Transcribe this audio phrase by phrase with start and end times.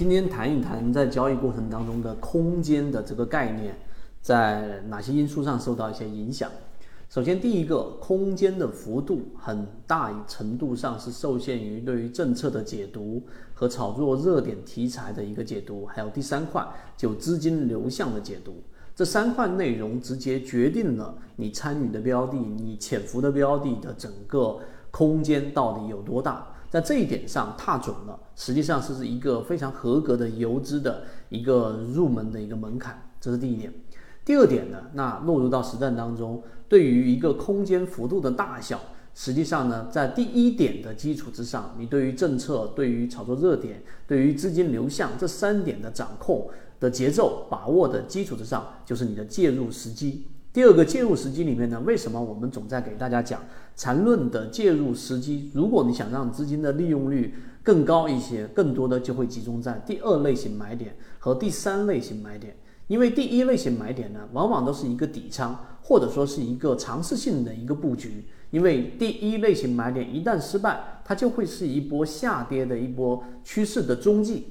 [0.00, 3.76] 今天谈一谈在交易过程当中的空间的这个概念，
[4.22, 6.50] 在哪些因素上受到一些影响？
[7.10, 18.54] 首先，第一个，空间的幅度很大程度上是受限于对于政策的解读和炒作热点题材的一个解读，还有第三块就资金流向的解读。
[18.96, 24.60] 这三块内容直接决定了你参与的标的、你潜伏的标的的整个
[24.90, 26.46] 空间到底有多大。
[26.70, 33.72] 在这一点上踏准了，实际上是一个非常合格的游资的一个入门的一个门槛，这是第一点。
[34.24, 38.80] 第二点呢，那落入到实战当中，对于一个空间幅度的大小，
[39.14, 50.26] 实际上呢，在第一点的基础之上，你对于政策、对于炒作热点、对于资金流向这三点的掌控的节奏把握的基础之上，就是你的介入时机。
[50.52, 53.40] 第二个介入时机里面呢，为什么我们总在给大家讲
[53.76, 55.48] 缠论的介入时机？
[55.54, 62.56] 如果你想让资金的利用率更高一些，更多的就会集中在第二类型买点和第三类型买点。
[62.88, 68.24] 因为第一类型买点呢，往往都是一个底仓，或者说是一个尝试性的一个布局。
[68.50, 74.46] 因为第一类型买点一旦失败，它就会是一波下跌的一波趋势的踪迹，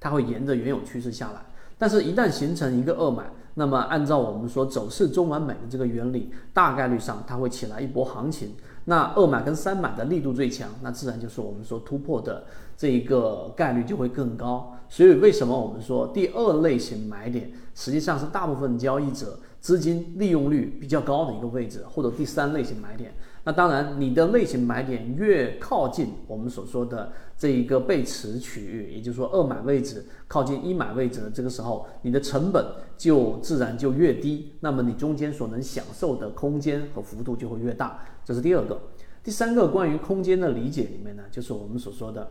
[0.00, 1.42] 它会沿着原有趋势下来。
[1.76, 3.24] 但是，一旦形成一个二买，
[3.58, 8.54] 那么按照我们说走势中完美的这个原理，大概率上它会起来一波行情。
[8.84, 12.44] 那二买跟三买的力度最强，那自然就是我们说突破的
[12.76, 14.76] 这一个概率就会更高。
[14.88, 23.12] 所以，为什么我们说第二类型买点实际上是大部分交易者资金利用率比较高的一个位置，或者第三类型买点？
[23.44, 32.62] 那当然，你的类型买点越靠近我们所说的这一个背驰区域，也就是说二买位置靠近一买位置的这个时候，你的成本
[32.98, 38.04] 就自然就越低，那么你中间所能享受的空间和幅度就会越大。
[38.22, 38.78] 这是第二个，
[39.24, 42.30] 第三个关于空间的理解里面呢，就是我们所说的，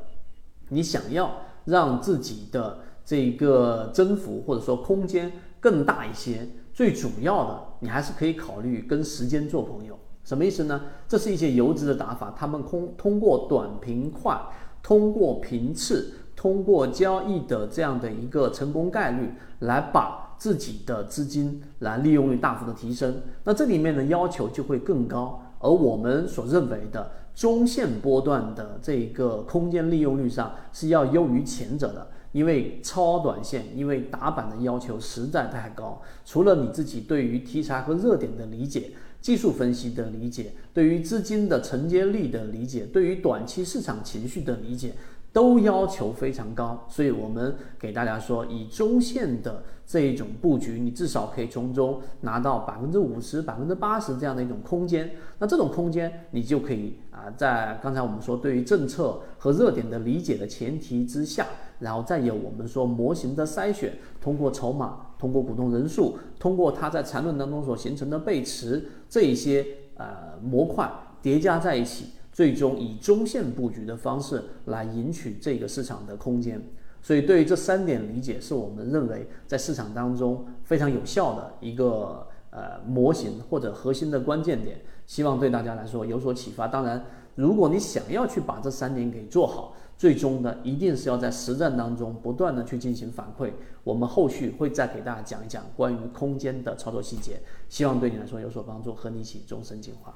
[0.70, 6.48] 你想要让自己的这个增幅或者说空间更大一些，
[6.78, 9.98] 最主要的你还是可以考虑跟时间做朋友。
[10.24, 10.80] 什么意思呢？
[11.08, 14.40] 这是一些游资的打法，他们空通过短平快，
[14.84, 23.24] 通过频次，通过交易的这样的一个成功概率，来把自己的资金来利用率大幅的提升。
[23.44, 36.02] 那这里面的要求就会更高，而我们所认为的中线波段的这个空间利用率上是要优于前者的，因为超短线，因为打板的要求实在太高。
[36.26, 38.92] 除了你自己对于题材和热点的理解。
[39.20, 44.94] 技术分析的理解，对于资金的承接力的理解，对于短期市场情绪的理解，
[45.38, 46.84] 都要求非常高。
[46.90, 55.12] 所以，我们给大家说，以中线的这一种布局，你至少可以从中拿到百分之五十、百分之八十这样的一种空间。
[55.38, 61.46] 那这种空间，你就可以啊，在刚才我们说对于政策和热点的理解的前提之下。
[61.80, 69.64] 然后再有我们说模型的筛选，通过筹码，通过股东人数，通过它在缠论当中所形成的背驰这一些
[69.96, 76.62] 呃模块叠加在一起，最终以中线布局的方式来赢取这个市场的空间。
[77.02, 86.68] 所以对于这三点理解，是我们认为在市场当中非常有效的一个呃模型或者核心的关键点，希望对大家来说有所启发。
[86.68, 87.04] 当然，
[87.34, 89.76] 如果你想要去把这三点给做好。
[89.98, 93.52] 最终呢，一定是要在实战当中不断的去进行反馈。
[93.84, 100.14] 我们后续会再给大家讲一讲关于空间的操作细节，希望对你来说有所帮助，和你一起终身进化。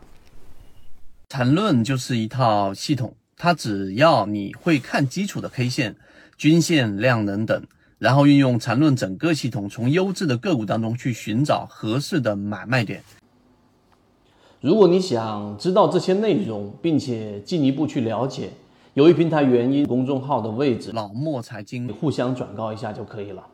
[1.31, 5.95] 缠论就是一套系统，它只要你会看基础的 K 线、
[6.35, 7.63] 均线、量能等，
[7.99, 13.01] 然后运用缠论整个系统，从优质的个股当中去寻找合适的买卖点。
[14.59, 18.49] 如果你想知道这些内容，并且进一步去了解。
[18.95, 23.47] 由于平台原因，公众号的位置老莫财经互相转告一下就可以了。